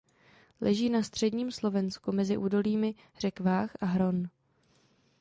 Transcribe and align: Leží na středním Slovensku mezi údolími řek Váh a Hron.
Leží 0.61 0.89
na 0.89 1.03
středním 1.03 1.51
Slovensku 1.51 2.11
mezi 2.11 2.37
údolími 2.37 2.95
řek 3.23 3.39
Váh 3.39 3.71
a 3.81 3.85
Hron. 3.85 4.29